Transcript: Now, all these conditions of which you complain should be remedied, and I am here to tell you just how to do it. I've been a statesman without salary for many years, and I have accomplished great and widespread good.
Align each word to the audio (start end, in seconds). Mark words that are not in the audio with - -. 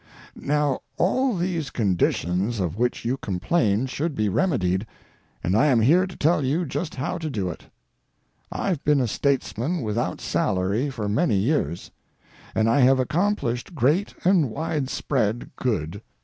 Now, 0.41 0.79
all 0.97 1.35
these 1.37 1.69
conditions 1.69 2.59
of 2.59 2.75
which 2.75 3.05
you 3.05 3.17
complain 3.17 3.85
should 3.85 4.15
be 4.15 4.29
remedied, 4.29 4.87
and 5.43 5.55
I 5.55 5.67
am 5.67 5.79
here 5.79 6.07
to 6.07 6.15
tell 6.17 6.43
you 6.43 6.65
just 6.65 6.95
how 6.95 7.19
to 7.19 7.29
do 7.29 7.51
it. 7.51 7.65
I've 8.51 8.83
been 8.83 8.99
a 8.99 9.07
statesman 9.07 9.81
without 9.81 10.19
salary 10.19 10.89
for 10.89 11.07
many 11.07 11.35
years, 11.35 11.91
and 12.55 12.67
I 12.67 12.79
have 12.79 12.97
accomplished 12.99 13.75
great 13.75 14.15
and 14.25 14.49
widespread 14.49 15.51
good. 15.55 16.01